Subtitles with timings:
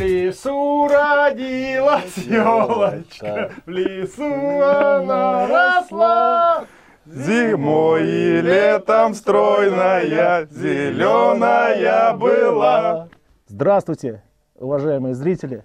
[0.00, 6.64] лесу родилась елочка, в лесу она росла.
[7.06, 13.08] Зимой и летом стройная, зеленая была.
[13.46, 14.22] Здравствуйте,
[14.54, 15.64] уважаемые зрители.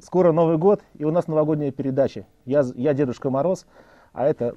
[0.00, 2.24] Скоро Новый год, и у нас новогодняя передача.
[2.44, 3.66] Я, я Дедушка Мороз,
[4.12, 4.54] а это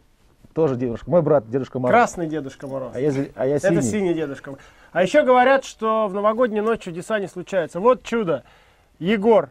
[0.54, 1.10] тоже дедушка.
[1.10, 1.92] Мой брат Дедушка Мороз.
[1.94, 2.92] Красный Дедушка Мороз.
[2.94, 3.78] А я, а я синий.
[3.78, 4.56] Это синий Дедушка.
[4.92, 7.80] А еще говорят, что в новогоднюю ночь чудеса не случаются.
[7.80, 8.44] Вот чудо.
[9.02, 9.50] Егор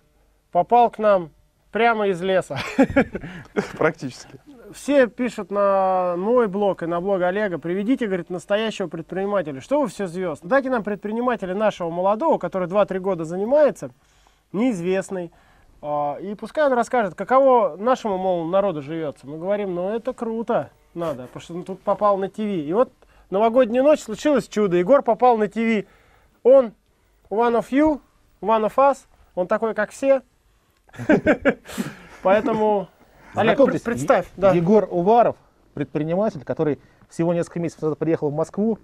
[0.53, 1.31] попал к нам
[1.73, 2.57] прямо из леса.
[3.77, 4.39] Практически.
[4.73, 9.61] Все пишут на мой блог и на блог Олега, приведите, говорит, настоящего предпринимателя.
[9.61, 10.43] Что вы все звезд?
[10.45, 13.91] Дайте нам предпринимателя нашего молодого, который 2-3 года занимается,
[14.53, 15.33] неизвестный.
[15.83, 19.27] А, И пускай он расскажет, каково нашему, мол, народу живется.
[19.27, 22.39] Мы говорим, ну это круто, надо, потому что он тут попал на ТВ.
[22.39, 22.93] И вот
[23.31, 24.77] новогодняя ночь случилось чудо.
[24.77, 25.89] Егор попал на ТВ.
[26.45, 26.73] Он
[27.29, 28.01] one of you,
[28.41, 28.99] one of us,
[29.35, 30.23] он такой, как все.
[32.23, 32.89] Поэтому,
[33.35, 34.27] Олег, Знакомьтесь, пр- представь.
[34.37, 35.37] Егор Уваров,
[35.75, 38.79] предприниматель, который всего несколько месяцев назад приехал в Москву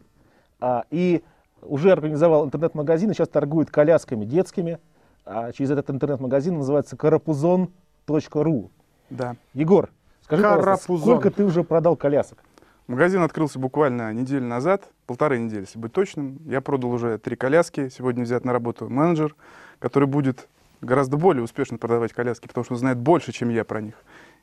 [0.61, 1.23] а, и
[1.63, 4.79] уже организовал интернет-магазин, и сейчас торгует колясками детскими.
[5.25, 8.71] А через этот интернет-магазин называется карапузон.ру.
[9.11, 9.37] Да.
[9.55, 9.91] Егор,
[10.23, 12.39] скажи, пожалуйста, сколько ты уже продал колясок?
[12.87, 16.39] Магазин открылся буквально неделю назад, полторы недели, если быть точным.
[16.45, 17.89] Я продал уже три коляски.
[17.89, 19.35] Сегодня взят на работу менеджер,
[19.79, 20.49] который будет
[20.81, 23.95] гораздо более успешно продавать коляски, потому что он знает больше, чем я про них.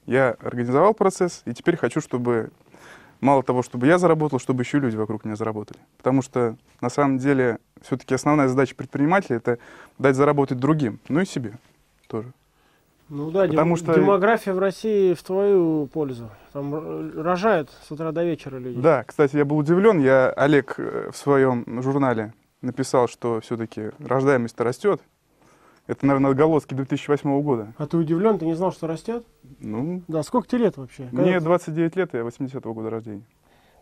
[0.06, 2.50] Я организовал процесс, и теперь хочу, чтобы
[3.22, 5.80] мало того, чтобы я заработал, чтобы еще люди вокруг меня заработали.
[5.98, 9.60] Потому что на самом деле все-таки основная задача предпринимателя это
[9.98, 11.54] дать заработать другим, ну и себе
[12.08, 12.32] тоже.
[13.10, 16.30] Ну да, Потому дем- что- демография в России в твою пользу.
[16.52, 18.80] Там рожают с утра до вечера люди.
[18.80, 20.00] Да, кстати, я был удивлен.
[20.00, 25.02] Я Олег э, в своем журнале написал, что все-таки рождаемость растет.
[25.86, 27.74] Это, наверное, отголоски 2008 года.
[27.78, 29.26] А ты удивлен, ты не знал, что растет?
[29.60, 31.10] Ну, Да, сколько тебе лет вообще?
[31.12, 33.24] мне Когда- 29 лет, я 80-го года рождения.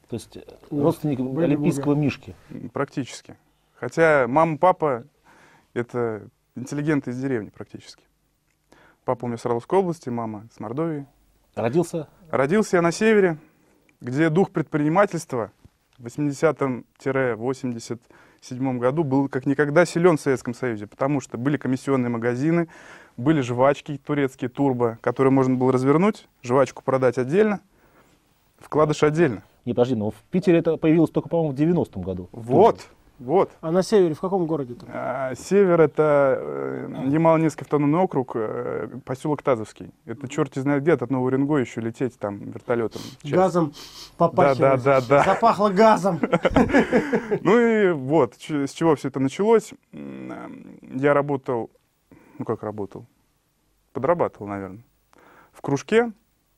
[0.09, 0.41] То есть э,
[0.71, 2.35] Вот, родственник были олимпийского мишки.
[2.49, 3.37] М, Практически.
[3.75, 5.05] Хотя мама, папа—
[5.73, 8.03] это интеллигенты из деревни практически.
[9.05, 11.05] Папа у меня с Орловской области, мама с Мордовии.
[11.55, 13.37] Родился Родился я на севере,
[13.99, 15.51] где дух предпринимательства
[15.97, 16.07] в
[18.41, 22.67] 80-87 году был как никогда силен в Советском Союзе, потому что были комиссионные магазины,
[23.17, 27.61] были жвачки турецкие, турбо, которые можно было развернуть, жвачку продать отдельно,
[28.59, 29.43] вкладыш отдельно.
[29.65, 32.29] Не, подожди, но в Питере это появилось только, по-моему, в 90-м году.
[32.31, 32.87] Вот,
[33.21, 33.51] вот.
[33.61, 34.75] А на севере в каком городе?
[34.87, 39.91] А, Север— это э, Ямало-Ненецкий автономный округ, э, поселок Тазовский.
[40.05, 43.01] Это черти знает где, от Нового Уренгоя еще лететь там вертолетом.
[43.21, 43.35] часто.
[43.35, 43.73] Газом
[44.17, 44.57] попахивает.
[44.57, 45.23] Да, да, да, да.
[45.23, 46.19] Запахло газом.
[47.41, 49.71] Ну и вот, с чего все это началось.
[49.91, 51.69] Я работал,
[52.39, 53.05] ну как работал,
[53.93, 54.83] подрабатывал, наверное,
[55.51, 56.11] в кружке,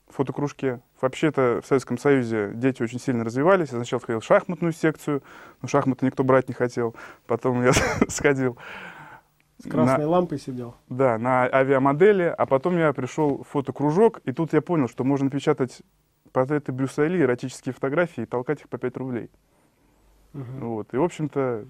[0.08, 0.80] фотокружке.
[1.00, 3.70] Вообще-то в Советском Союзе дети очень сильно развивались.
[3.70, 5.22] Я сначала ходил в шахматную секцию,
[5.62, 6.94] но шахматы никто брать не хотел.
[7.26, 7.72] Потом я
[8.08, 8.56] сходил
[9.58, 10.74] С красной лампой сидел.
[10.88, 15.30] да, на авиамодели, а потом я пришел в фотокружок, и тут я понял, что можно
[15.30, 15.82] печатать
[16.32, 19.30] портреты Брюса Ли, эротические фотографии и толкать их по 5 рублей.
[20.32, 20.92] Вот.
[20.92, 21.64] И, в общем-то,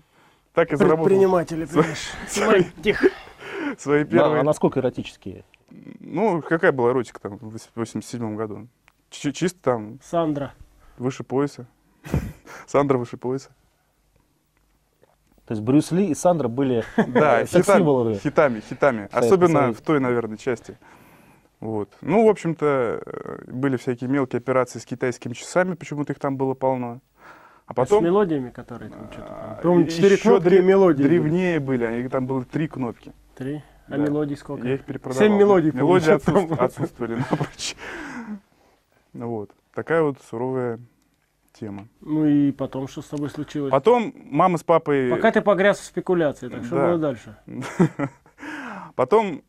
[0.55, 2.11] так и заработал Предприниматели, понимаешь.
[2.29, 3.09] свои, Тихо.
[3.77, 4.41] свои Да, первые...
[4.41, 5.45] а насколько эротические?
[6.01, 8.69] Ну, какая была эротика там в 87 году?
[9.11, 10.53] Чи- чисто там Сандра.
[10.99, 11.67] выше пояса.
[12.67, 13.51] Сандра выше пояса.
[15.47, 19.09] То есть Брюс Ли и Сандра были Да, э, хитами, хитами, хитами.
[19.13, 20.79] Особенно в той, наверное, части.
[21.61, 21.91] Вот.
[22.01, 26.55] Ну, в общем-то, э, были всякие мелкие операции с китайскими часами, почему-то их там было
[26.55, 27.01] полно.
[27.67, 28.05] А С потом...
[28.05, 31.03] мелодиями, которые там что-то а, и- четыре еще кнопки древ- мелодии.
[31.03, 33.13] Древнее были, они, там было три кнопки.
[33.37, 33.63] Три.
[33.87, 33.97] А Да.
[33.99, 34.67] мелодий сколько?
[34.67, 35.29] Я их перепродавал.
[35.29, 37.77] Семь мелодий, Мелодии отсутств- отсутствовали напрочь.
[39.13, 39.51] Ну Вот.
[39.75, 40.79] Такая вот суровая
[41.53, 41.89] тема.
[42.01, 43.71] Ну и потом что с тобой случилось?
[43.71, 45.11] Потом мама с папой...
[45.11, 46.89] Пока ты погряз в спекуляции, так что Да.
[46.89, 47.37] было дальше?
[48.95, 49.43] Потом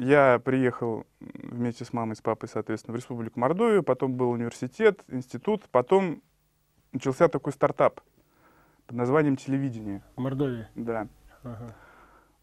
[0.00, 5.62] я приехал вместе с мамой с папой, соответственно, в Республику Мордовию, потом был университет, институт,
[5.70, 6.20] потом
[6.92, 8.00] начался такой стартап
[8.86, 10.02] под названием телевидение.
[10.16, 10.66] В Мордовии.
[10.74, 11.06] Да.
[11.44, 11.74] Ага.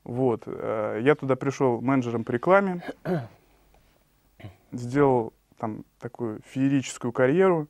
[0.09, 0.41] Вот.
[0.47, 2.81] э, Я туда пришел менеджером по рекламе,
[4.71, 7.67] сделал там такую феерическую карьеру,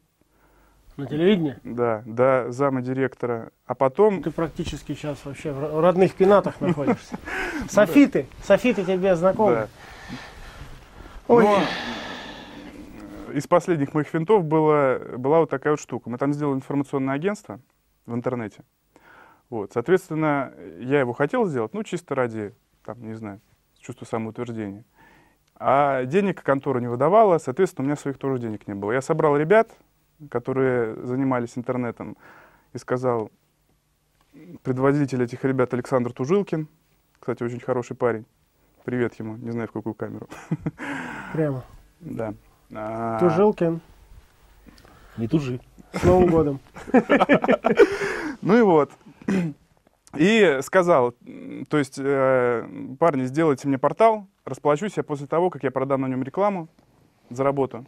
[0.95, 1.57] На телевидении?
[1.65, 6.62] да, до зама директора, а потом Ты практически сейчас вообще в ро- в родных пенатах
[6.62, 7.18] находишься.
[7.68, 8.25] Софиты.
[8.44, 9.53] Софиты тебе знакомы?
[9.53, 9.68] Да.
[11.27, 11.44] Ой.
[11.44, 11.57] Но
[13.27, 16.09] э, из последних моих финтов было, была вот такая вот штука.
[16.09, 17.59] Мы там сделали информационное агентство
[18.06, 18.63] в интернете.
[19.50, 22.54] Вот, соответственно, я его хотел сделать, ну, чисто ради,
[22.86, 23.42] там, не знаю,
[23.80, 24.84] чувство самоутверждения.
[25.56, 28.92] А денег контора не выдавала, соответственно, у меня своих тоже денег не было.
[28.92, 29.72] Я собрал ребят,
[30.30, 32.16] которые занимались интернетом,
[32.74, 33.31] и сказал,
[34.63, 36.68] предводитель этих ребят Александр Тужилкин,
[37.19, 38.25] кстати, очень хороший парень,
[38.86, 40.30] привет ему, не знаю в какую камеру.
[41.34, 41.63] Прямо.
[42.00, 42.34] Да.
[42.74, 43.81] А, Тужилкин.
[45.18, 45.60] Не тужи.
[45.94, 46.60] С Новым годом.
[48.42, 48.90] Ну и вот.
[50.18, 51.14] И сказал,
[51.70, 52.68] то есть, э,
[53.00, 56.68] парни, сделайте мне портал, расплачусь я после того, как я продам на нем рекламу,
[57.30, 57.86] заработаю.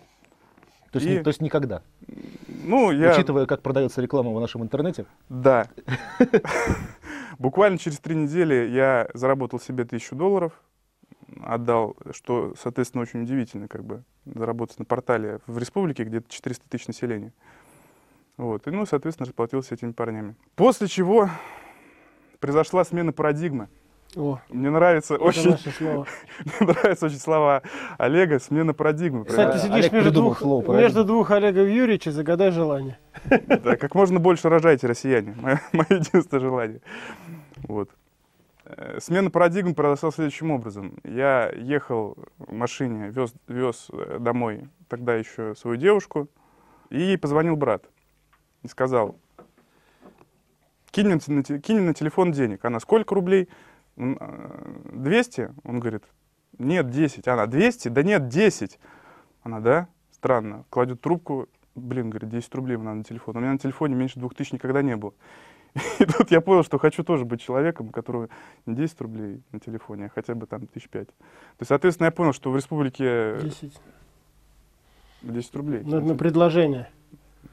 [0.92, 1.82] То есть, И- не- то есть никогда.
[2.64, 3.12] Ну, я...
[3.14, 5.68] Учитывая, как продается реклама в нашем интернете, Да.
[7.40, 10.52] Буквально через три недели я заработал себе тысячу долларов,
[11.44, 16.88] отдал, что, соответственно, очень удивительно, как бы, заработать на портале в республике, где 400 тысяч
[16.88, 17.34] населения.
[18.42, 18.66] Вот.
[18.66, 20.36] И, ну, соответственно, расплатился этими парнями.
[20.56, 21.30] После чего
[22.40, 23.70] произошла смена парадигмы.
[24.16, 26.08] О, Мне нравится это очень, наше слово.
[26.60, 27.62] мне нравятся очень слова
[28.00, 29.26] Олега, смена парадигмы.
[29.26, 30.84] Кстати, ты Олег сидишь между придумал двух, слово «парадигма».
[30.84, 32.98] между двух Олегов Юрьевича, загадай желание.
[33.30, 35.36] Да, как можно больше рожайте, россияне.
[35.40, 36.82] Мое, мое единственное желание.
[37.68, 37.92] Вот.
[38.66, 40.96] Э, Смена парадигмы произошла следующим образом.
[41.04, 46.28] Я ехал в машине, вез, вез э, домой тогда еще свою девушку,
[46.90, 47.86] и ей позвонил брат
[48.64, 49.16] и сказал,
[50.92, 52.64] кинь на, кинь на телефон денег.
[52.66, 53.50] Она, сколько рублей?
[53.98, 55.52] М, э, 200?
[55.64, 56.04] Он говорит,
[56.58, 57.28] нет, 10.
[57.28, 57.88] Она, 200?
[57.90, 58.80] Да нет, 10.
[59.44, 59.88] Она, да?
[60.12, 60.66] Странно.
[60.70, 63.38] Кладет трубку, блин, говорит, 10 рублей мне надо на телефон.
[63.38, 65.14] У меня на телефоне меньше 2000 никогда не было.
[66.00, 68.30] И тут я понял, что хочу тоже быть человеком, у которого
[68.66, 71.08] не 10 рублей на телефоне, а хотя бы там тысяч пять.
[71.08, 73.80] То есть, соответственно, я понял, что в республике 10.
[75.22, 75.84] 10 рублей.
[75.84, 76.90] На, на предложение.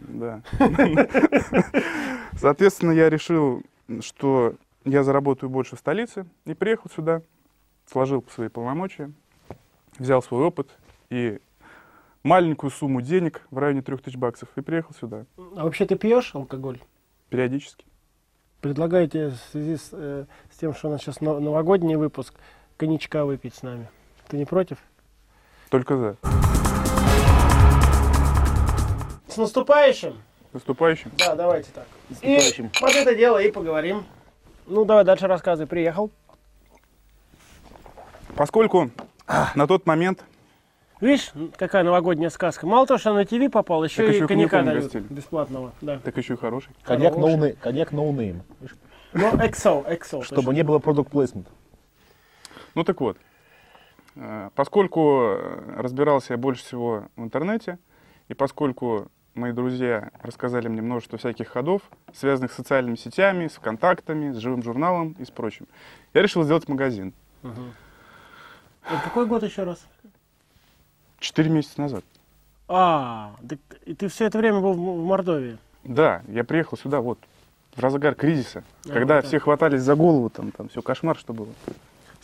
[0.01, 0.43] Да.
[2.37, 3.63] Соответственно, я решил,
[4.01, 4.55] что
[4.85, 7.23] я заработаю больше в столице, и приехал сюда,
[7.91, 9.13] сложил свои полномочия,
[9.99, 10.71] взял свой опыт
[11.11, 11.41] и
[12.23, 15.25] маленькую сумму денег в районе 3000 баксов и приехал сюда
[15.57, 16.81] А вообще ты пьешь алкоголь?
[17.31, 17.85] периодически.
[18.61, 22.35] Предлагаете в связи с, э, с тем, что у нас сейчас но- новогодний выпуск,
[22.77, 23.89] коньячка выпить с нами.
[24.29, 24.79] Ты не против?
[25.71, 26.17] Только за.
[29.39, 30.21] С наступающим!
[30.53, 31.13] Наступающим.
[31.17, 31.87] Да, давайте так.
[32.23, 32.71] И наступающим.
[32.81, 34.05] под это дело и поговорим.
[34.67, 35.69] Ну, давай дальше рассказывай.
[35.69, 36.11] Приехал.
[38.35, 38.91] Поскольку
[39.55, 40.25] на тот момент
[41.01, 42.67] Видишь, какая новогодняя сказка.
[42.67, 45.05] Мало того, что на ТВ попал, еще Так и еще и коньяка дают угостили.
[45.09, 45.73] бесплатного.
[45.81, 46.01] Да.
[46.01, 46.73] так еще и хороший.
[46.83, 47.55] коньяк no name.
[47.61, 48.43] Коньяк no name.
[49.13, 50.25] Ну, XO, XO.
[50.25, 51.47] Чтобы не было продукт плейсмент.
[52.75, 53.17] Ну так вот,
[54.17, 57.79] э, поскольку э, разбирался я больше всего в интернете,
[58.27, 59.09] и поскольку
[59.39, 61.83] мои друзья рассказали мне множество всяких ходов,
[62.13, 65.67] связанных с социальными сетями, с контактами, с живым журналом и с прочим,
[66.13, 67.15] я решил сделать магазин.
[67.43, 67.73] Мгм.
[68.85, 69.87] А какой год еще раз?
[71.19, 72.05] Четыре месяца назад.
[72.69, 75.59] А, так и ты все это время был в Мордовии.
[75.85, 77.19] Да, я приехал сюда вот
[77.75, 81.33] в разгар кризиса, А, когда вот все хватались за голову, там, там все кошмар, что
[81.33, 81.49] было.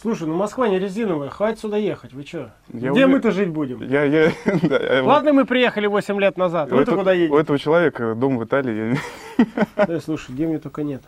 [0.05, 2.53] Слушай, ну Москва не резиновая, хватит сюда ехать, вы что?
[2.75, 3.83] Я Где уже- мы-то жить будем?
[3.89, 7.15] Я, я, да, я Ладно, мы приехали 8 лет назад, у, вы-то этого, куда у
[7.15, 7.41] едете?
[7.41, 8.99] этого человека дом в Италии,
[9.39, 11.03] я Да, слушай, где мне только нет.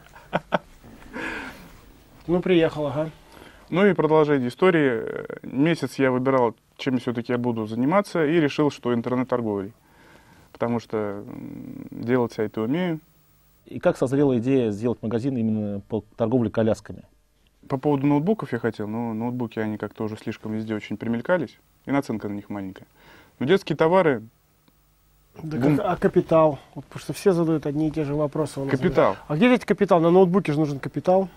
[2.27, 3.11] Ну, приехал, ага.
[3.69, 5.03] Ну и продолжение истории.
[5.43, 9.75] Месяц я выбирал, чем все-таки я буду заниматься, и решил, что интернет-торговлей.
[10.53, 11.23] Потому что
[11.91, 13.01] делать сайты умею.
[13.67, 17.03] И как созрела идея сделать магазин именно по торговле колясками?
[17.69, 21.91] По поводу ноутбуков я хотел, но ноутбуки, они как-то уже слишком везде очень примелькались, и
[21.91, 22.87] наценка на них маленькая.
[23.39, 24.23] Но детские товары,
[25.43, 25.77] Да Бум.
[25.77, 26.59] как- а капитал?
[26.75, 28.67] Вот, потому что все задают одни и те же вопросы.
[28.69, 29.17] капитал.
[29.29, 30.01] А где взять капитал?
[30.01, 31.29] На ноутбуке же нужен капитал.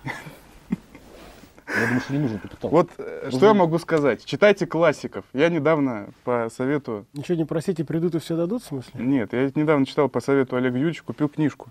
[1.68, 2.72] Я думаю, что не нужен капитал.
[2.72, 4.26] Вот э, что я могу сказать.
[4.26, 5.24] Читайте классиков.
[5.34, 7.06] Я недавно по совету...
[7.14, 8.92] Ничего не просите, придут и все дадут, в смысле?
[9.06, 11.70] Нет, я недавно читал по совету Олега Юрьевича, купил книжку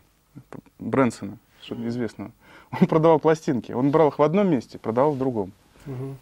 [0.78, 2.30] Брэнсона, что-то известного.
[2.70, 3.72] Он продавал пластинки.
[3.72, 5.52] Он брал их в одном месте, продавал в другом.
[5.86, 6.16] Мгм,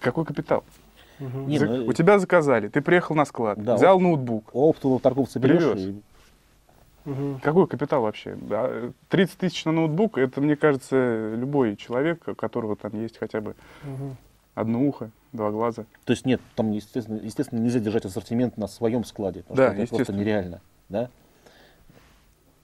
[0.00, 0.62] Какой капитал?
[1.18, 1.48] мгм.
[1.48, 4.50] Не, За- ну, У тебя заказали, ты приехал на склад, Да, взял ноутбук.
[4.54, 5.78] Оптового торговца берешь Привез.
[5.88, 6.02] и.
[7.42, 8.36] Какой капитал вообще?
[8.40, 8.70] Да,
[9.08, 13.56] 30 тысяч на ноутбук, это, мне кажется, любой человек, у которого там есть хотя бы
[13.82, 14.16] Мгм.
[14.54, 15.86] одно ухо, два глаза.
[16.04, 19.40] То есть нет, там, естественно, естественно нельзя держать ассортимент на своем складе.
[19.42, 20.60] потому Да, что это просто нереально.
[20.88, 21.08] Да?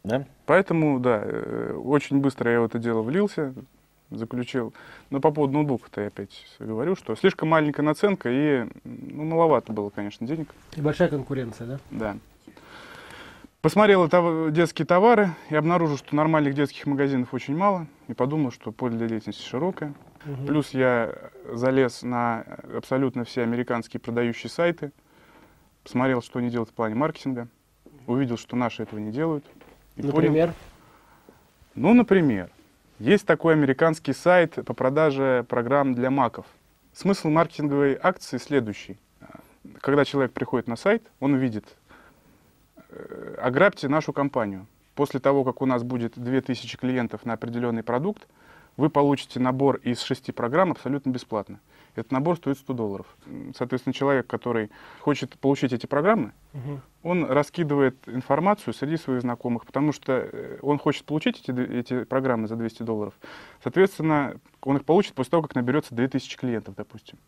[0.06, 0.24] Да?
[0.46, 3.52] Поэтому, да, э, очень быстро я в это дело влился,
[4.10, 4.72] заключил.
[5.10, 9.90] Но по поводу ноутбука-то я опять говорю, что слишком маленькая наценка и ну, маловато было,
[9.90, 10.48] конечно, денег.
[10.76, 11.78] И большая конкуренция, да?
[11.90, 12.16] Да.
[13.62, 17.88] Посмотрел тов- детские товары и обнаружил, что нормальных детских магазинов очень мало.
[18.06, 19.92] И подумал, что поле для деятельности широкое.
[20.24, 20.46] Мгм.
[20.46, 21.12] Плюс я
[21.52, 22.42] залез на
[22.76, 24.92] абсолютно все американские продающие сайты,
[25.82, 27.48] посмотрел, что они делают в плане маркетинга,
[28.06, 29.44] увидел, что наши этого не делают.
[29.96, 30.54] И понял, Например?
[31.74, 32.50] ну, например,
[32.98, 36.46] есть такой американский сайт по продаже программ для маков.
[36.92, 38.98] Смысл маркетинговой акции следующий.
[39.80, 41.64] Когда человек приходит на сайт, он увидит,
[42.90, 44.66] э, ограбьте нашу компанию.
[44.94, 48.26] После того, как у нас будет 2000 клиентов на определенный продукт,
[48.76, 51.60] вы получите набор из шести программ абсолютно бесплатно.
[51.96, 53.06] Этот набор стоит 100 долларов.
[53.56, 56.80] Соответственно, человек, который хочет получить эти программы, Мгм.
[57.02, 62.48] он раскидывает информацию среди своих знакомых, потому что э, он хочет получить эти, эти программы
[62.48, 63.14] за 200 долларов.
[63.62, 67.18] Соответственно, он их получит после того, как наберется 2000 клиентов, допустим.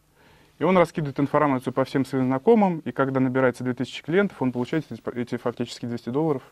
[0.58, 4.84] И он раскидывает информацию по всем своим знакомым, и когда набирается 2000 клиентов, он получает
[4.90, 6.42] эти, эти фактически 200 долларов,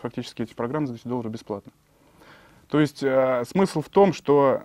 [0.00, 1.72] фактически эти программы за 200 долларов бесплатно.
[2.68, 4.62] То есть э, смысл в том, что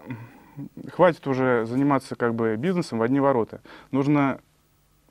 [0.91, 3.61] хватит уже заниматься как бы бизнесом в одни ворота.
[3.91, 4.39] Нужно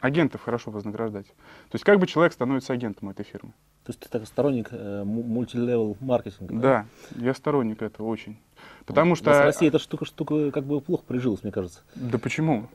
[0.01, 1.27] агентов хорошо вознаграждать.
[1.27, 3.53] То есть как бы человек становится агентом этой фирмы.
[3.85, 6.55] То есть ты так сторонник э, му- мультилевел маркетинга.
[6.55, 6.87] Да,
[7.17, 8.39] я сторонник этого очень.
[8.87, 9.31] Потому У что...
[9.31, 11.81] в России эта штука, штука как бы плохо прижилась, мне кажется.
[11.95, 12.69] Да почему?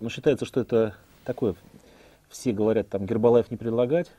[0.00, 1.54] Но считается, что это такое,
[2.28, 4.10] все говорят, там, Гербалаев не предлагать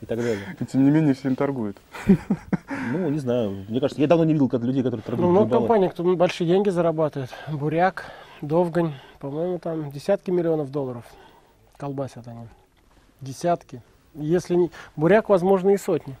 [0.00, 0.56] и так далее.
[0.60, 1.76] И тем не менее все им торгуют.
[2.92, 5.44] Ну, не знаю, мне кажется, я давно не видел как людей, которые Ну, торгуют много
[5.46, 5.68] Гербалаев.
[5.68, 7.30] компаний, кто большие деньги зарабатывает.
[7.50, 8.04] Буряк,
[8.42, 11.04] Довгань, по-моему, там десятки миллионов долларов
[11.78, 12.46] колбасят они.
[13.20, 13.82] Десятки.
[14.14, 14.70] Если не...
[14.94, 16.16] Буряк, возможно, и сотни.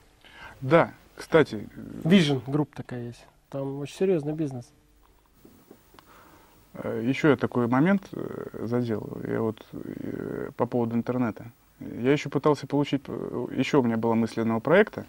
[0.60, 1.68] Да, кстати,
[2.02, 3.24] Vision групп такая есть.
[3.48, 4.68] Там очень серьезный бизнес.
[6.74, 9.18] э, еще я такой момент э, задел.
[9.26, 11.46] Я вот э, по поводу интернета.
[11.80, 13.02] Я еще пытался получить...
[13.06, 15.04] э, Еще у меня была мысль одного проекта,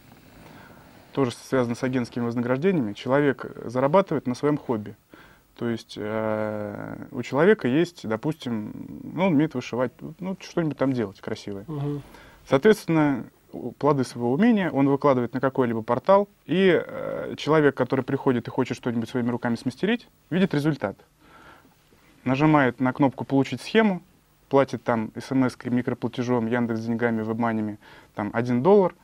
[1.13, 2.93] тоже связано с агентскими вознаграждениями.
[2.93, 4.95] Человек зарабатывает на своем хобби.
[5.55, 11.19] То есть э, у человека есть, допустим, ну, он умеет вышивать, ну, что-нибудь там делать
[11.19, 11.65] красивое.
[11.67, 12.03] Мгм.
[12.47, 13.25] Соответственно,
[13.79, 18.77] плоды своего умения он выкладывает на какой-либо портал, и э, человек, который приходит и хочет
[18.77, 20.97] что-нибудь своими руками смастерить, видит результат.
[22.23, 24.03] Нажимает на кнопку «Получить схему»,
[24.49, 27.79] платит там смс-кой, микроплатежом, Яндекс деньгами, вебманями,
[28.15, 28.95] там 1 доллар,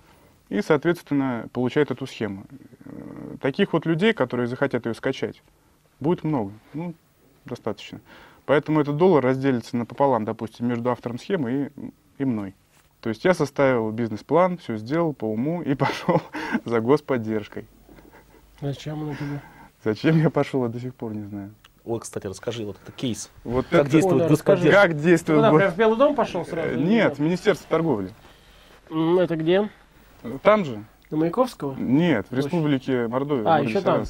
[0.50, 2.46] и, соответственно, получает эту схему.
[2.86, 5.42] Э, Таких вот людей, которые захотят ее скачать,
[6.00, 6.94] будет много, ну,
[7.46, 8.00] достаточно.
[8.46, 12.56] Поэтому этот доллар разделится напополам, допустим, между автором схемы и, и мной.
[13.00, 16.22] То есть я составил бизнес-план, все сделал по уму и пошел
[16.66, 17.66] за господдержкой.
[18.62, 19.42] Зачем оно тебе?
[19.84, 21.54] Зачем я пошел, я до сих пор не знаю.
[21.86, 23.30] Вот, кстати, расскажи, вот это кейс.
[23.44, 24.64] Вот Как это- действует расскажи.
[24.64, 24.82] господдержка?
[24.82, 26.70] Как действует го- прям в Белый дом пошел сразу?
[26.70, 28.12] Э, Нет, Министерство торговли.
[28.90, 29.70] Это где?
[30.44, 30.84] Там же?
[31.12, 31.76] На Маяковского?
[31.76, 33.46] Нет, в республике Мордовия.
[33.54, 34.04] А, еще там.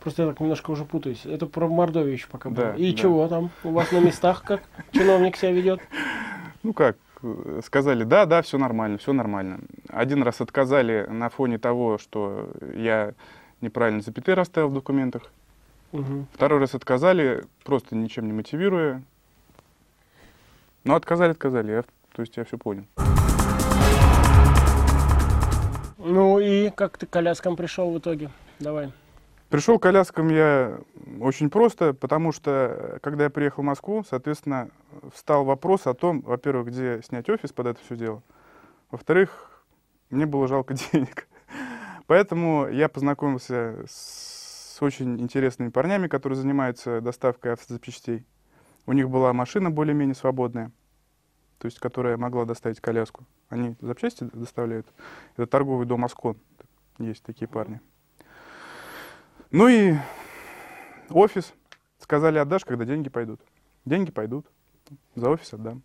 [0.00, 1.26] Просто я так немножко уже путаюсь.
[1.26, 2.72] Это про Мордовию еще пока Да, было.
[2.76, 2.96] И да.
[2.98, 3.50] чего там?
[3.64, 4.62] У вас на местах как
[4.92, 5.80] чиновник себя ведет?
[6.62, 9.60] Ну как, э, сказали, да, да, все нормально, все нормально.
[9.88, 13.12] Один раз отказали на фоне того, что я
[13.60, 15.30] неправильно запятые расставил в документах.
[15.92, 16.26] Мгм.
[16.32, 19.02] Второй раз отказали, просто ничем не мотивируя.
[20.84, 21.72] Ну, отказали, отказали.
[21.72, 22.84] Я, то есть я все понял.
[25.98, 28.30] Ну и как ты к коляскам пришел в итоге?
[28.60, 28.92] Давай.
[29.48, 30.78] Пришел к коляскам я
[31.20, 34.70] очень просто, потому что, э, когда я приехал в Москву, соответственно,
[35.14, 38.22] встал вопрос о том, во-первых, где снять офис под это все дело.
[38.90, 39.62] Во-вторых,
[40.10, 41.28] мне было жалко денег.
[42.06, 44.35] Поэтому я познакомился с
[44.84, 48.24] очень интересными парнями, которые занимаются доставкой автозапчастей.
[48.86, 50.70] У них была машина более-менее свободная,
[51.58, 53.24] то есть которая могла доставить коляску.
[53.48, 54.86] Они запчасти доставляют.
[55.36, 56.36] Это торговый дом «Аскон».
[56.98, 57.80] Есть такие парни.
[59.50, 59.94] Ну и
[61.10, 61.52] офис.
[61.98, 63.40] Сказали, отдашь, когда деньги пойдут.
[63.84, 64.46] Деньги пойдут.
[65.14, 65.82] За офис отдам.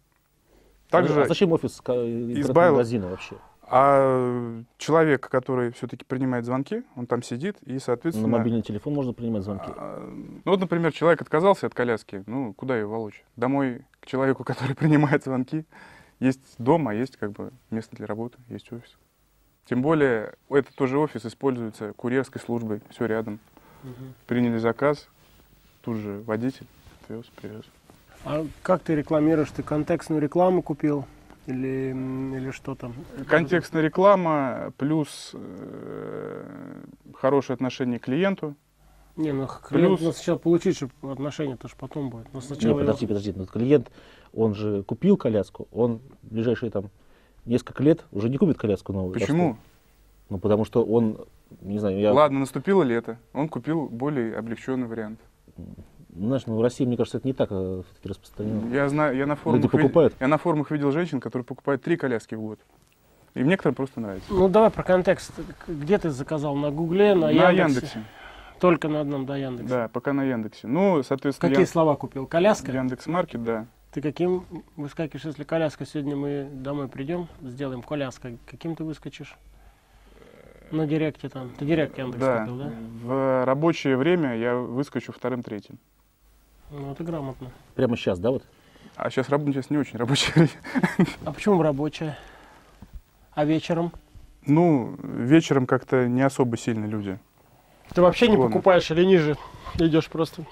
[0.90, 3.36] Также, А зачем офис ка- избавил- интернет-магазина вообще?
[3.74, 8.28] А человек, который все-таки принимает звонки, он там сидит и, На соответственно...
[8.28, 9.72] мобильный телефон можно принимать звонки.
[9.76, 10.10] а,
[10.44, 13.24] Ну вот, например, человек отказался от коляски, ну, куда ее волочь?
[13.38, 15.66] Домой к человеку, который принимает звонки.
[16.20, 18.98] Есть дом, а есть как бы место для работы, есть офис.
[19.66, 23.40] Тем более, этот тоже офис используется курьерской службой, все рядом.
[24.28, 25.08] Приняли заказ,
[25.82, 26.68] тут же водитель
[27.02, 27.64] отвез, привез.
[28.26, 29.50] А как ты рекламируешь?
[29.50, 31.06] Ты контекстную рекламу купил?
[31.48, 31.90] Или,
[32.38, 32.94] или что там?
[33.28, 36.84] Контекстная реклама плюс э,
[37.16, 38.56] хорошее отношение к клиенту.
[39.16, 42.32] Не, ну клиент Плюс- надо сначала получить, чтобы отношения тоже потом будет.
[42.34, 43.34] Но сначала его- подожди, подожди.
[43.36, 43.92] Но клиент,
[44.34, 46.90] он же купил коляску, он в ближайшие там
[47.46, 49.14] несколько лет уже не купит коляску новую.
[49.14, 49.58] Почему?
[50.30, 51.26] Ну, потому что он,
[51.62, 52.14] не знаю, я...
[52.14, 53.18] Ладно, наступило лето.
[53.34, 55.20] Он купил более облегченный вариант.
[56.16, 58.74] Знаешь, ну, в России, мне кажется, это не так э, всё-таки распространено.
[58.74, 60.14] Я знаю, я на форумах, ви- покупают?
[60.20, 62.60] я на форумах видел женщин, которые покупают три коляски в год.
[63.34, 64.28] Им некоторым просто нравится.
[64.34, 65.32] Ну давай про контекст.
[65.68, 66.54] Где ты заказал?
[66.56, 67.62] На Гугле, на, на Яндексе?
[67.62, 68.04] Яндексе.
[68.60, 69.70] Только на одном, да, Яндексе.
[69.70, 70.68] Да, пока на Яндексе.
[70.68, 72.28] Ну, соответственно, Какие Ян- слова купил?
[72.28, 72.72] Коляска?
[72.74, 73.66] Яндекс Маркет, да.
[73.94, 75.86] Ты каким выскакиваешь, если коляска?
[75.86, 78.34] Сегодня мы домой придем, сделаем коляска.
[78.46, 79.38] Каким ты выскочишь?
[80.72, 81.52] На директе там.
[81.58, 82.40] Ты директ Яндекс Да.
[82.42, 82.72] купил, да?
[83.04, 85.78] В рабочее время я выскочу вторым-третьим.
[86.72, 87.50] Ну, это грамотно.
[87.76, 88.44] Прямо сейчас, да, вот?
[88.96, 91.08] А сейчас, раб- сейчас не очень рабочее время.
[91.26, 92.18] А почему рабочая?
[93.34, 93.92] А вечером?
[94.46, 97.20] Ну, вечером как-то не особо сильно люди.
[97.94, 99.38] Ты вообще не покупаешь или ниже
[99.76, 100.46] идешь просто?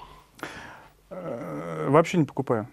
[1.10, 2.68] Э, Вообще не покупаю.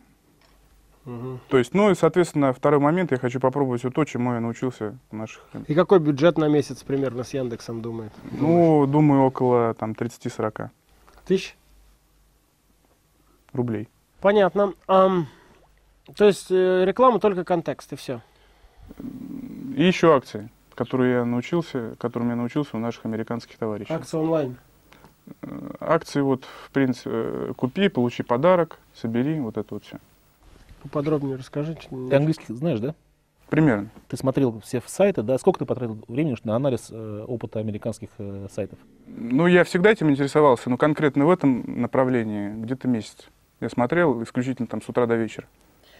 [1.47, 4.97] То есть, ну и, соответственно, второй момент, я хочу попробовать вот то, чему я научился
[5.09, 5.41] в наших...
[5.67, 8.11] И какой бюджет на месяц примерно с Яндексом думает?
[8.29, 10.69] Ну, думаю, около там 30-40
[11.25, 11.55] Тысяч?
[13.53, 13.89] Рублей.
[14.21, 14.73] Понятно.
[14.87, 15.27] Ам,
[16.15, 18.21] то есть э, реклама только контекст и все.
[19.75, 23.93] И еще акции, которые я научился, которым я научился у наших американских товарищей.
[23.93, 24.57] Акция онлайн.
[25.41, 29.97] Э, Акции вот, в принципе, э, купи, получи подарок, собери, вот это вот все.
[30.83, 31.87] Поподробнее расскажите.
[31.89, 32.95] Ты английский знаешь, да?
[33.49, 33.89] Примерно.
[34.09, 35.37] Ты смотрел все сайты, да?
[35.37, 38.77] Сколько ты потратил времени на анализ э, опыта американских э, сайтов?
[39.07, 43.29] Ну, я всегда этим интересовался, но конкретно в этом направлении где-то месяц.
[43.59, 45.47] Я смотрел исключительно там с утра до вечера.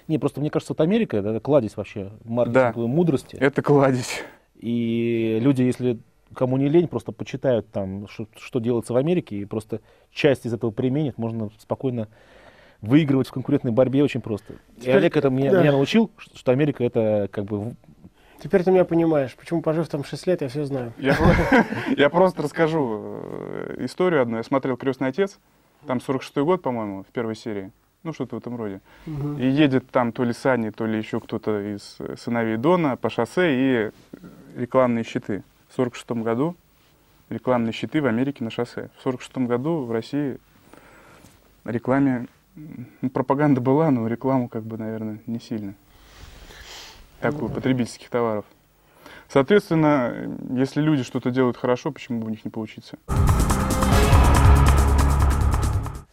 [0.08, 3.36] Не, просто мне кажется, вот Америка это кладезь вообще маркетинговой мудрости.
[3.36, 4.24] Это кладезь.
[4.60, 6.00] И люди, если
[6.34, 10.54] кому не лень, просто почитают там, что, что делается в Америке, и просто часть из
[10.54, 12.08] этого применят, можно спокойно
[12.82, 14.54] выигрывать в конкурентной борьбе очень просто.
[14.78, 15.62] И Теперь- Олег это меня, да.
[15.62, 17.76] меня научил, ш- что Америка это как бы
[18.40, 19.36] Теперь ты меня понимаешь.
[19.36, 20.94] Почему, пожив там 6 лет, я все знаю.
[21.98, 24.38] Я просто расскажу э, историю одну.
[24.38, 25.40] Я смотрел «Крестный отец»,
[25.86, 27.72] там 46-й год, по-моему, в первой серии.
[28.04, 28.80] Ну, что-то в этом роде.
[29.06, 29.38] Мгм.
[29.38, 33.10] И едет там то ли Сани, то ли еще кто-то из э, сыновей Дона по
[33.10, 33.92] шоссе и
[34.56, 35.44] рекламные щиты.
[35.70, 36.56] В 46 году
[37.30, 38.90] рекламные щиты в Америке на шоссе.
[38.98, 40.38] В 46 году в России
[41.66, 45.76] рекламе ну, пропаганда была, но рекламу как бы, наверное, не сильно.
[47.20, 48.46] Такую, потребительских товаров.
[49.28, 52.98] Соответственно, если люди что-то делают хорошо, почему бы у них не поучиться?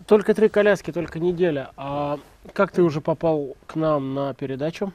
[0.06, 1.70] Только три коляски, только неделя.
[1.76, 2.18] А
[2.52, 4.92] как ты уже попал к нам на передачу?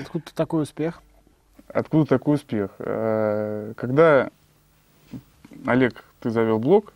[0.00, 1.02] Откуда такой успех?
[1.68, 2.70] Откуда такой успех?
[2.78, 4.30] Э, Когда,
[5.66, 6.92] Олег, ты завел блог,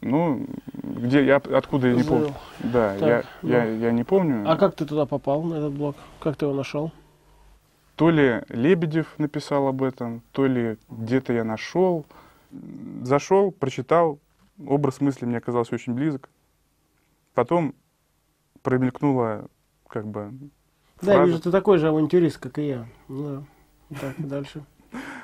[0.00, 0.46] ну,
[0.82, 2.34] где я, откуда я не помню.
[2.60, 3.48] Да, Так, я, ну.
[3.50, 4.48] я, я не помню.
[4.50, 5.96] А как ты туда попал, на этот блог?
[6.20, 6.92] Как ты его нашел?
[7.96, 12.06] То ли Лебедев написал об этом, то ли где-то я нашел.
[13.02, 14.18] Зашел, прочитал,
[14.66, 16.28] образ мысли мне оказался очень близок.
[17.34, 17.74] Потом
[18.62, 19.46] промелькнула
[19.86, 20.32] как бы
[21.00, 22.86] Да, я фраза- вижу, ты такой же авантюрист, как и я.
[23.08, 23.44] Ну
[23.90, 23.96] Да.
[24.00, 24.64] Так, дальше.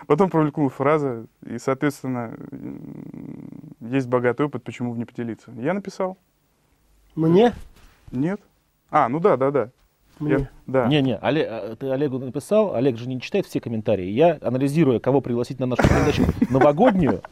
[0.07, 2.35] Потом промелькнула фраза, и, соответственно,
[3.81, 5.51] есть богатый опыт, почему бы не поделиться.
[5.53, 6.18] Я написал.
[7.14, 7.55] Мне?
[8.12, 8.40] Нет.
[8.90, 9.70] А, ну да, да, да.
[10.20, 10.51] Я- Мне.
[10.66, 10.87] да.
[10.87, 14.07] Не-не, Олег, а, ты Олегу написал, Олег же не читает все комментарии.
[14.07, 17.23] Я, анализируя, кого пригласить на нашу передачу новогоднюю,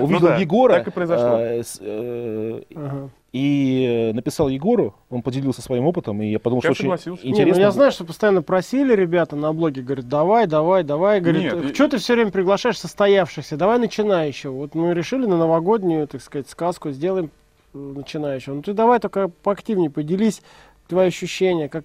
[0.00, 1.38] увидел Ну да, Егора так и произошло.
[1.38, 3.10] э, с, э, Ага.
[3.32, 7.10] и э, написал Егору, он поделился своим опытом, и я подумал, Я что очень.
[7.12, 7.60] Не, ну интересно.
[7.60, 11.20] я знаю, что постоянно просили ребята на блоге, говорят, давай, давай, давай.
[11.20, 13.56] Говорит, Нет, и- что ты все время приглашаешь состоявшихся?
[13.56, 14.52] Давай начинающего.
[14.52, 17.30] Вот мы решили на новогоднюю, так сказать, сказку сделаем
[17.74, 18.54] э, начинающего.
[18.54, 20.42] Ну ты давай только поактивнее поделись
[20.88, 21.84] твои ощущения, как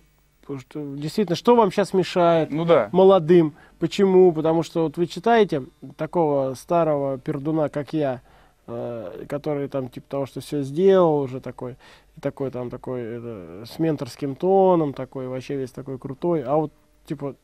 [0.57, 2.89] что, действительно, что вам сейчас мешает Ну да.
[2.91, 3.53] молодым?
[3.77, 4.31] Почему?
[4.31, 5.63] Потому что вот вы читаете
[5.97, 8.21] такого старого пердуна, как я,
[8.67, 11.75] э, который там типа того, что все сделал уже такой,
[12.21, 16.43] такой там такой это, с менторским тоном, такой вообще весь такой крутой.
[16.43, 16.71] А вот
[17.05, 17.35] типа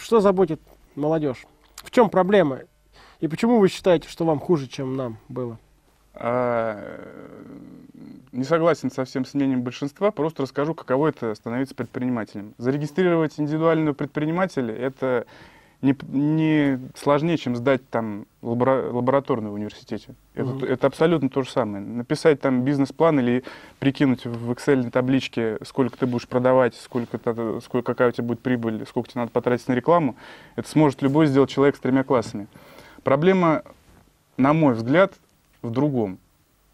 [0.00, 0.60] что заботит
[0.96, 1.46] молодежь?
[1.76, 2.60] В чем проблема?
[3.20, 5.58] И почему вы считаете, что вам хуже, чем нам было?
[6.14, 6.78] А,
[8.32, 12.54] не согласен совсем с мнением большинства, просто расскажу, каково это становиться предпринимателем.
[12.58, 15.26] Зарегистрировать индивидуального предпринимателя– это
[15.82, 20.14] не, не сложнее, чем сдать там лабора- лабораторный в университете.
[20.34, 20.64] Это, Мгм.
[20.64, 21.84] это абсолютно то же самое.
[21.84, 23.44] Написать там бизнес-план или
[23.80, 27.18] прикинуть в Excel табличке, сколько ты будешь продавать, сколько,
[27.60, 30.16] сколько, какая у тебя будет прибыль, сколько тебе надо потратить на рекламу,
[30.56, 32.46] это сможет любой сделать человек с тремя классами.
[33.02, 33.62] Проблема,
[34.38, 35.12] на мой взгляд,
[35.64, 36.18] в другом.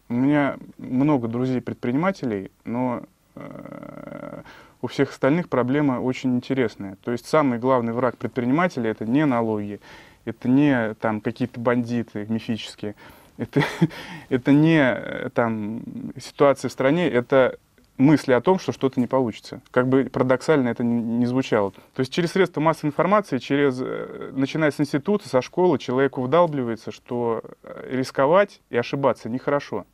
[0.09, 3.03] У меня много друзей-предпринимателей, но
[3.35, 4.41] э,
[4.81, 6.97] у всех остальных проблема очень интересная.
[7.03, 9.79] То есть самый главный враг предпринимателя это не налоги,
[10.25, 12.95] это не там какие-то бандиты мифические,
[13.37, 13.63] Это,
[14.29, 15.81] это не э, там,
[16.19, 17.57] ситуация в стране, это
[18.01, 19.61] мысли о том, что что-то не получится.
[19.71, 21.71] Как бы парадоксально это не, звучало.
[21.71, 26.91] То есть через средства массовой информации, через, э, начиная с института, со школы, человеку вдалбливается,
[26.91, 29.85] что э, рисковать и ошибаться нехорошо.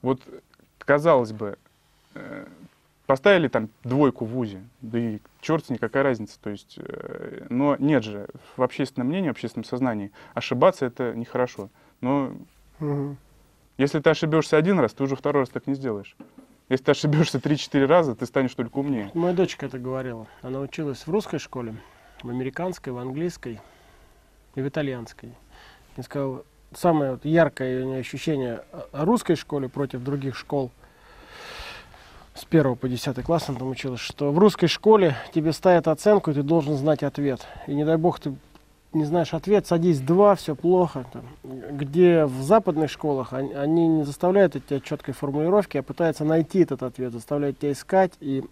[0.00, 0.22] Вот,
[0.78, 1.58] казалось бы,
[2.14, 2.46] э,
[3.06, 6.38] поставили там двойку в ВУЗе, да и черт с ней, какая разница.
[6.40, 6.78] То есть,
[7.48, 11.68] но нет же, в общественном мнении, в общественном сознании ошибаться это нехорошо.
[12.00, 12.32] Но
[12.80, 13.16] угу.
[13.76, 16.16] если ты ошибешься один раз, ты уже второй раз так не сделаешь.
[16.68, 19.10] Если ты ошибешься 3-4 раза, ты станешь только умнее.
[19.14, 20.26] Моя дочка это говорила.
[20.42, 21.74] Она училась в русской школе,
[22.22, 23.60] в американской, в английской
[24.54, 25.32] и в итальянской.
[25.96, 30.70] И сказала, самое вот яркое у нее ощущение о русской школе против других школ
[32.34, 36.30] с 1 по 10 класс она там училась, что в русской школе тебе ставят оценку,
[36.30, 37.46] и ты должен знать ответ.
[37.66, 38.34] И не дай бог ты
[38.92, 41.04] не знаешь ответ, садись два, все плохо.
[41.12, 41.22] Там.
[41.76, 46.82] Где в западных школах они, они не заставляют тебя четкой формулировки, а пытаются найти этот
[46.82, 48.12] ответ, заставляют тебя искать.
[48.20, 48.44] И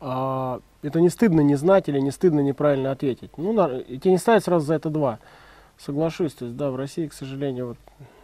[0.00, 3.30] а, это не стыдно не знать или не стыдно неправильно ответить.
[3.36, 5.20] Ну, на, и тебе не ставят сразу за это два.
[5.78, 7.78] Соглашусь, то есть, да, в России, к сожалению, вот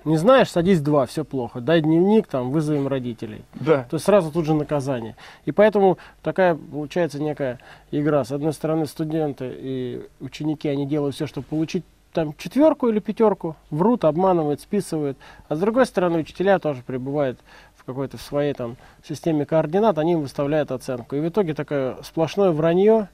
[0.05, 1.61] не знаешь, садись два, все плохо.
[1.61, 3.43] Дай дневник, там, вызовем родителей.
[3.55, 3.85] Да.
[3.91, 5.17] То есть сразу тут же наказание.
[5.45, 7.59] И поэтому такая получается некая
[7.91, 8.25] игра.
[8.25, 13.57] С одной стороны, студенты и ученики, они делают все, чтобы получить там четверку или пятерку,
[13.71, 15.19] врут, обманывают, списывают.
[15.49, 17.39] А с другой стороны, учителя тоже пребывают
[17.77, 21.17] в какой-то в своей там системе координат, они им выставляют оценку.
[21.17, 23.09] И в итоге такое сплошное вранье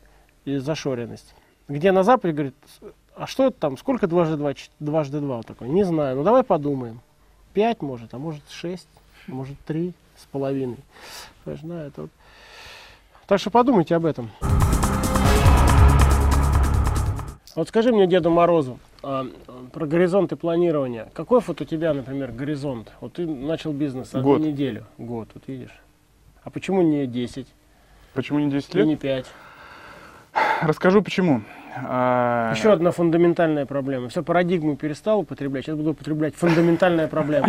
[0.45, 1.35] и зашоренность.
[1.67, 2.55] Где на Западе, говорит,
[3.17, 5.69] а что это там, сколько дважды два, дважды два вот такой?
[5.69, 7.01] Не знаю, ну давай подумаем.
[7.53, 8.89] Пять может, а может шесть,
[9.29, 10.79] может три с половиной.
[11.45, 12.11] Да, это вот.
[13.27, 14.31] Так что подумайте об этом.
[17.55, 19.27] Вот скажи мне, Деду Морозу, а,
[19.73, 21.09] про горизонты планирования.
[21.15, 22.93] Какой вот у тебя, например, горизонт?
[23.01, 24.41] Вот ты начал бизнес одну Год.
[24.41, 24.87] неделю.
[24.99, 25.75] Год, вот видишь.
[26.43, 27.47] А почему не 10?
[28.13, 28.85] Почему не 10 лет?
[28.85, 29.27] И не 5?
[30.63, 31.43] Расскажу почему.
[31.77, 32.53] А...
[32.55, 34.09] Еще одна фундаментальная проблема.
[34.09, 37.49] Все, парадигму перестал употреблять, сейчас буду употреблять фундаментальная проблема.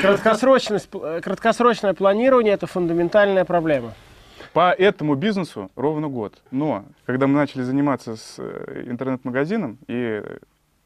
[0.00, 0.90] Краткосрочность,
[1.22, 3.92] краткосрочное планирование– это фундаментальная проблема.
[4.52, 6.42] По этому бизнесу ровно год.
[6.50, 10.22] Но когда мы начали заниматься с э, интернет-магазином, и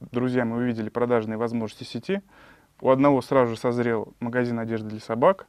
[0.01, 2.21] друзья мы увидели продажные возможности сети,
[2.81, 5.47] у одного сразу же созрел магазин одежды для собак,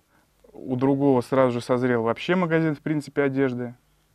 [0.53, 3.73] у другого сразу же созрел вообще магазин, в принципе, одежды.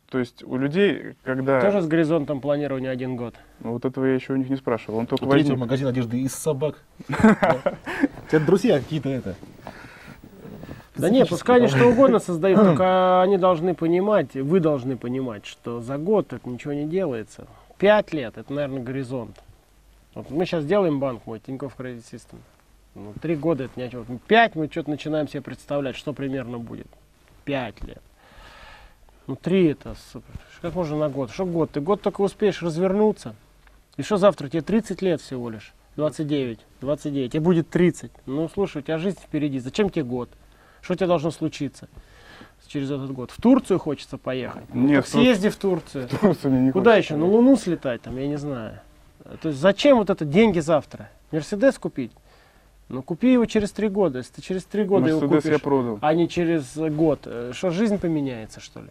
[0.09, 1.59] То есть у людей, когда...
[1.59, 3.35] Тоже с горизонтом планирования один год?
[3.59, 4.99] Ну, вот этого я еще у них не спрашивал.
[4.99, 5.57] Он только вот возник...
[5.57, 6.81] магазин одежды из собак.
[7.09, 9.35] Это друзья какие-то это.
[10.95, 15.79] Да нет, пускай они что угодно создают, только они должны понимать, вы должны понимать, что
[15.79, 17.45] за год так ничего не делается.
[17.77, 19.37] Пять лет, это, наверное, горизонт.
[20.15, 22.37] Вот мы сейчас делаем банк мой, Тинькофф Credit System.
[22.95, 24.05] Ну, три года это ни о чем.
[24.25, 26.87] Пять мы что-то начинаем себе представлять, что примерно будет.
[27.45, 28.01] Пять лет.
[29.27, 29.95] Ну, три это.
[30.61, 31.31] Как можно на год?
[31.31, 31.71] Что год?
[31.71, 33.35] Ты год только успеешь развернуться.
[33.97, 34.47] И что завтра?
[34.47, 35.73] Тебе 30 лет всего лишь.
[35.97, 37.31] 29, 29.
[37.31, 38.11] Тебе будет 30.
[38.25, 39.59] Ну, слушай, у тебя жизнь впереди.
[39.59, 40.29] Зачем тебе год?
[40.81, 41.89] Что тебе должно случиться
[42.67, 43.31] через этот год?
[43.31, 44.63] В Турцию хочется поехать?
[44.73, 45.09] Ну, Нет.
[45.11, 46.07] Ну, съезди в Турцию.
[46.07, 47.15] В Турцию мне не Куда еще?
[47.15, 48.79] На Луну слетать там, я не знаю.
[49.41, 51.09] То есть зачем вот это деньги завтра?
[51.31, 52.11] Мерседес купить?
[52.89, 54.19] Ну, купи его через три года.
[54.19, 55.99] Если ты через три года Мерседес его купишь, я продал.
[56.01, 58.87] а не через год, э, что жизнь поменяется, что ли?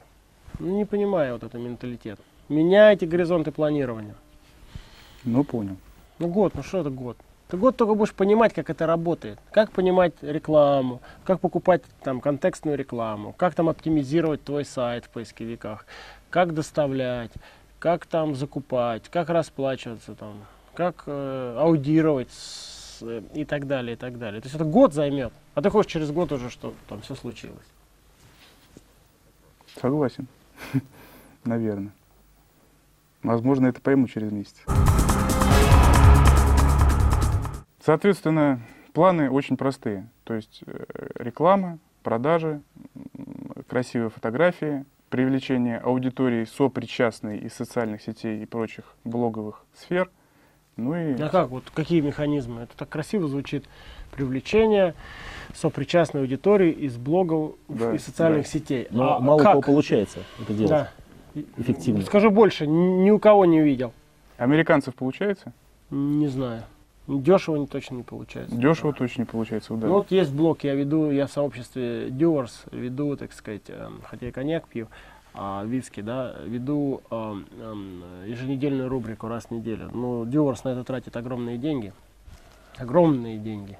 [0.59, 2.19] Ну, не понимаю вот этот менталитет.
[2.49, 4.15] Меняйте горизонты планирования.
[5.25, 5.77] Ну, понял.
[6.19, 7.17] Ну, год, ну что это год?
[7.49, 9.39] Ты год только будешь понимать, как это работает.
[9.53, 15.87] Как понимать рекламу, как покупать там контекстную рекламу, как там оптимизировать твой сайт в поисковиках,
[16.31, 17.31] как доставлять,
[17.79, 23.97] как там закупать, как расплачиваться там, как э, аудировать с, э, и так далее, и
[23.97, 24.41] так далее.
[24.41, 27.67] То есть это год займет, а ты хочешь через год уже, что там все случилось.
[29.81, 30.27] Согласен.
[31.45, 31.93] Наверное.
[33.23, 34.55] Возможно, это пойму через месяц.
[37.81, 38.61] Соответственно,
[38.93, 40.09] планы очень простые.
[40.25, 40.85] То есть э,
[41.17, 42.61] реклама, продажи,
[43.69, 50.11] красивые фотографии, привлечение аудитории сопричастной из социальных сетей и прочих блоговых сфер.
[50.77, 51.21] Ну и...
[51.21, 51.49] А как?
[51.49, 52.63] Вот какие механизмы?
[52.63, 53.65] Это так красиво звучит.
[54.13, 54.95] Привлечение
[55.55, 58.49] сопричастной аудитории из блогов да, и социальных да.
[58.49, 58.87] сетей.
[58.91, 59.53] Но а мало как?
[59.53, 61.43] кого получается это делать да.
[61.57, 62.03] эффективно.
[62.03, 63.93] Скажу больше, ни у кого не увидел.
[64.37, 65.53] Американцев получается?
[65.91, 66.63] Не знаю.
[67.07, 68.55] Дешево не точно не получается.
[68.57, 68.99] Дешево да.
[68.99, 69.87] точно не получается, да.
[69.87, 74.27] Ну, вот есть блог, я веду, я в сообществе Doers веду, так сказать, э, хотя
[74.27, 74.89] я коньяк пью,
[75.37, 79.91] а, виски, да, веду э, э, еженедельную рубрику раз в неделю.
[79.93, 81.93] Ну, Doers на это тратит огромные деньги.
[82.79, 83.73] огромные деньги.
[83.73, 83.79] Я,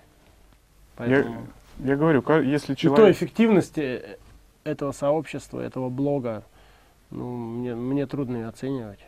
[0.97, 1.47] Поэтому
[1.79, 3.17] я говорю, ка- если и той человек...
[3.17, 4.17] эффективности э,
[4.65, 6.45] этого сообщества, этого блога,
[7.11, 9.01] ну, мне, мне трудно ее оценивать.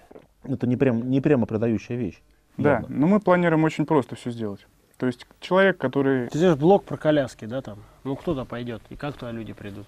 [0.44, 2.20] Это не, прям, не прямо продающая вещь.
[2.56, 2.96] Да, явно.
[2.96, 4.66] но мы планируем очень просто все сделать.
[4.96, 6.28] То есть человек, который...
[6.28, 7.78] Ты делаешь блог про коляски, да, там?
[8.04, 9.86] Ну, кто туда пойдет и как туда люди придут?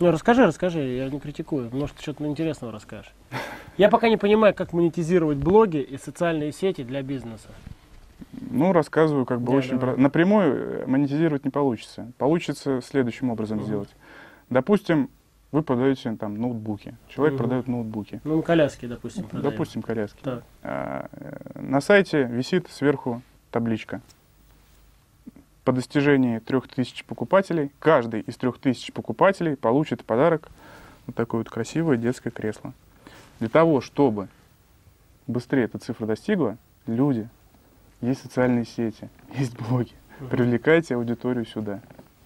[0.00, 1.70] Ну, расскажи, расскажи, я не критикую.
[1.72, 3.12] Может, что-то интересного расскажешь.
[3.76, 7.48] Я пока не понимаю, как монетизировать блоги и социальные сети для бизнеса.
[8.50, 9.78] Ну, рассказываю, как бы Да, очень...
[9.78, 12.10] про- Напрямую э, монетизировать не получится.
[12.18, 13.66] Получится следующим образом Мгм.
[13.66, 13.90] сделать.
[14.50, 15.08] Допустим,
[15.52, 16.96] вы продаете там ноутбуки.
[17.08, 17.38] Человек Мгм.
[17.44, 18.20] продает ноутбуки.
[18.24, 19.50] Ну, коляски, допустим, продаем.
[19.50, 20.20] Допустим, коляски.
[20.22, 20.42] Так.
[20.62, 24.00] А, э, На сайте висит сверху табличка.
[25.64, 30.48] По достижении 3000 покупателей, каждый из 3000 покупателей получит в подарок
[31.06, 32.72] вот такое вот красивое детское кресло.
[33.38, 34.28] Для того, чтобы
[35.28, 37.28] быстрее эта цифра достигла, люди,
[38.00, 39.92] есть социальные сети, есть блоги.
[40.30, 41.80] Привлекайте аудиторию сюда.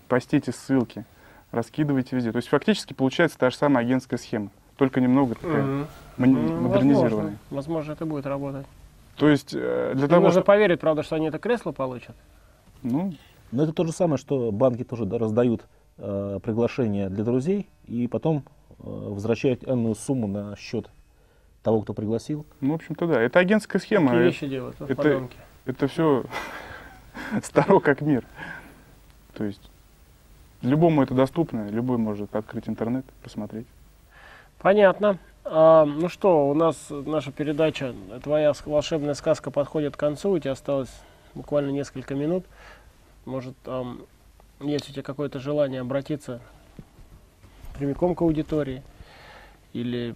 [0.09, 1.05] Постите ссылки,
[1.51, 2.33] раскидывайте везде.
[2.33, 7.11] То есть фактически получается та же самая агентская схема, только немного такая Ну, модернизированная.
[7.11, 8.67] Возможно, возможно, это будет работать.
[9.17, 10.47] То есть э, для Им того, нужно чтобы...
[10.47, 12.15] поверить, правда, что они это кресло получат.
[12.83, 13.13] Ну,
[13.53, 15.67] Но это то же самое, что банки тоже да, раздают
[15.99, 18.45] э, приглашения для друзей и потом
[18.79, 20.91] э, возвращают энную сумму на счет
[21.63, 22.47] того, кто пригласил.
[22.61, 23.21] ну, в общем-то, да.
[23.21, 24.09] Это агентская схема.
[24.11, 25.37] Такие вещи делают, вот это- подонки.
[25.65, 26.25] Это все
[27.43, 28.25] старо как мир.
[29.35, 29.71] То есть
[30.63, 33.67] любому это доступно, любой может открыть интернет, посмотреть.
[34.59, 35.19] Понятно.
[35.45, 40.31] А, ну что, у нас наша передача «Твоя волшебная сказка» подходит к концу.
[40.33, 40.91] У тебя осталось
[41.37, 42.45] буквально несколько минут.
[43.25, 44.03] Может, ам,
[44.61, 46.41] есть у тебя какое-то желание обратиться
[47.79, 48.83] прямиком к аудитории?
[49.73, 50.15] Или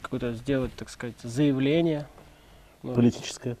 [0.00, 2.06] какое-то сделать, так сказать, заявление?
[2.82, 3.56] Ну, Политическое.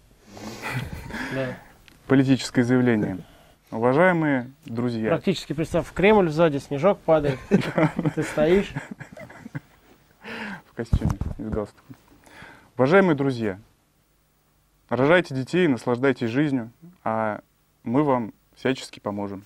[1.34, 1.58] да.
[2.06, 3.18] Политическое заявление.
[3.70, 7.38] Уважаемые друзья, Практически, представь, в Кремль сзади снежок падает.
[8.14, 8.72] Ты стоишь.
[10.66, 11.96] в костюме и с галстуком.
[12.76, 13.58] Уважаемые друзья,
[14.96, 16.70] рожайте детей, наслаждайтесь жизнью,
[17.02, 17.40] а
[17.82, 19.44] мы вам всячески поможем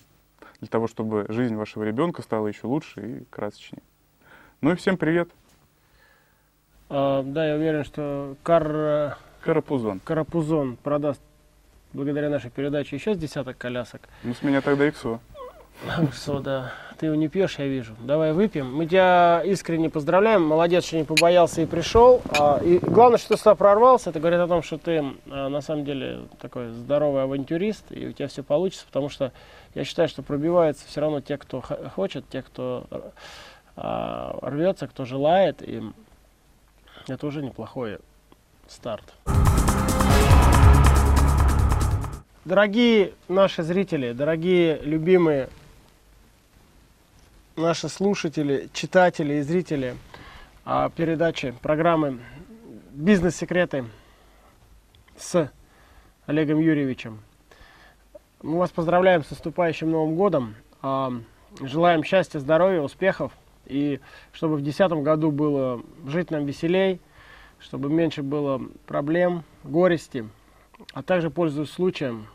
[0.59, 3.81] для того, чтобы жизнь вашего ребенка стала еще лучше и красочнее.
[4.61, 5.29] Ну и всем привет,
[6.89, 9.17] А, да, я уверен, что Кар...
[9.41, 10.01] Карапузон.
[10.01, 11.21] Карапузон продаст
[11.93, 14.01] благодаря нашей передаче еще с десяток колясок.
[14.23, 15.19] Ну с меня тогда иксо.
[16.13, 17.95] Сода, ты его не пьешь, я вижу.
[18.01, 18.75] Давай выпьем.
[18.75, 20.45] Мы тебя искренне поздравляем.
[20.45, 22.21] Молодец, что не побоялся и пришел.
[22.37, 25.61] А, и главное, что ты сюда прорвался, это говорит о том, что ты а, на
[25.61, 29.31] самом деле такой здоровый авантюрист, и у тебя все получится, потому что
[29.75, 31.63] я считаю, что пробиваются все равно те, кто
[31.95, 32.85] хочет, те, кто
[33.77, 35.81] а, рвется, кто желает, и
[37.07, 37.99] это уже неплохой
[38.67, 39.05] старт.
[42.43, 45.47] Дорогие наши зрители, дорогие любимые
[47.59, 49.95] наши слушатели, читатели и зрители
[50.65, 52.19] а, передачи, программы
[52.91, 53.85] «Бизнес-секреты»
[55.17, 55.51] с
[56.25, 57.19] Олегом Юрьевичем.
[58.41, 60.55] Мы вас поздравляем с наступающим Новым годом.
[60.81, 61.11] А,
[61.59, 63.33] Желаем счастья, здоровья, успехов.
[63.65, 63.99] И
[64.31, 67.01] чтобы в 2010 году было жить нам веселей,
[67.59, 70.27] чтобы меньше было проблем, горести.
[70.93, 72.27] А также, пользуясь случаем,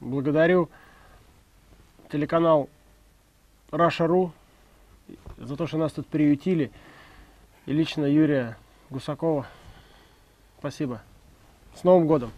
[0.00, 0.68] благодарю
[2.10, 2.68] телеканал
[3.72, 4.32] Раша.ру
[5.38, 6.70] за то, что нас тут приютили.
[7.64, 8.58] И лично Юрия
[8.90, 9.46] Гусакова.
[10.58, 11.00] Спасибо.
[11.74, 12.30] С Новым годом!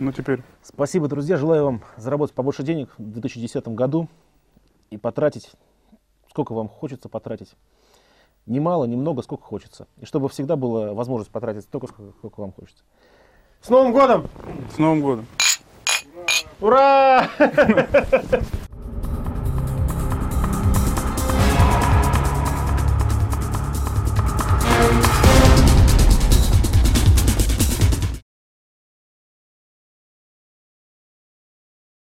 [0.00, 1.36] Ну теперь Спасибо, друзья.
[1.36, 4.08] Желаю вам заработать побольше денег в 2010 году
[4.90, 5.52] и потратить,
[6.28, 7.52] сколько вам хочется потратить.
[8.44, 9.86] Немало, немного, сколько хочется.
[10.00, 12.82] И чтобы всегда была возможность потратить столько, сколько, сколько вам хочется.
[13.60, 14.26] С Новым годом!
[14.74, 15.26] с Новым годом.
[16.60, 17.30] Ура!